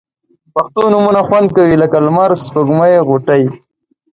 پښتو 0.53 0.83
نومونه 0.93 1.21
خوند 1.27 1.47
کوي 1.55 1.75
لکه 1.83 1.97
لمر، 2.05 2.31
سپوږمۍ، 2.45 2.93
غوټۍ 3.07 3.43